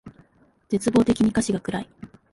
[0.67, 1.89] 絶望的に歌詞が暗い